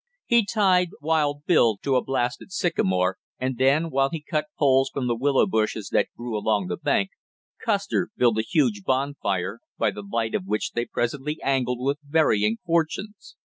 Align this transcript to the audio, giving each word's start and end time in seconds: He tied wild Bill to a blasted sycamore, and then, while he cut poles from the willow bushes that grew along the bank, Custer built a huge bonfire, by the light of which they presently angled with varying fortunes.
He 0.25 0.43
tied 0.51 0.87
wild 0.99 1.45
Bill 1.45 1.77
to 1.83 1.95
a 1.95 2.01
blasted 2.03 2.51
sycamore, 2.51 3.17
and 3.37 3.59
then, 3.59 3.91
while 3.91 4.09
he 4.09 4.19
cut 4.19 4.45
poles 4.57 4.89
from 4.91 5.05
the 5.05 5.15
willow 5.15 5.45
bushes 5.45 5.89
that 5.91 6.07
grew 6.17 6.35
along 6.35 6.65
the 6.69 6.77
bank, 6.77 7.11
Custer 7.63 8.09
built 8.17 8.39
a 8.39 8.41
huge 8.41 8.81
bonfire, 8.83 9.59
by 9.77 9.91
the 9.91 10.01
light 10.01 10.33
of 10.33 10.47
which 10.47 10.71
they 10.71 10.85
presently 10.87 11.37
angled 11.43 11.77
with 11.85 11.99
varying 12.03 12.57
fortunes. 12.65 13.35